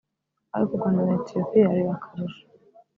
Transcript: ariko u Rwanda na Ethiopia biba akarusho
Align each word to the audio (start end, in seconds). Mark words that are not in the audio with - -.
ariko 0.55 0.71
u 0.73 0.77
Rwanda 0.77 1.01
na 1.07 1.13
Ethiopia 1.19 1.71
biba 1.75 1.93
akarusho 1.97 2.43